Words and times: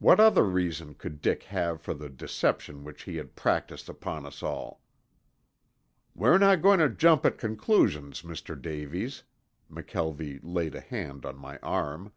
What 0.00 0.18
other 0.18 0.42
reason 0.42 0.94
could 0.96 1.22
Dick 1.22 1.44
have 1.44 1.80
for 1.80 1.94
the 1.94 2.08
deception 2.08 2.82
which 2.82 3.04
he 3.04 3.14
had 3.14 3.36
practised 3.36 3.88
upon 3.88 4.26
us 4.26 4.42
all? 4.42 4.82
"We're 6.16 6.38
not 6.38 6.62
going 6.62 6.80
to 6.80 6.88
jump 6.88 7.24
at 7.24 7.38
conclusions, 7.38 8.22
Mr. 8.22 8.60
Davies." 8.60 9.22
McKelvie 9.70 10.40
laid 10.42 10.74
a 10.74 10.80
hand 10.80 11.24
on 11.24 11.36
my 11.36 11.58
arm. 11.60 12.10